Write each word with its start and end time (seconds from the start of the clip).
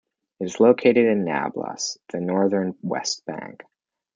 It 0.39 0.45
is 0.45 0.59
located 0.59 1.05
in 1.05 1.25
Nablus, 1.25 1.99
in 2.11 2.21
the 2.21 2.25
northern 2.25 2.75
West 2.81 3.23
Bank. 3.27 3.61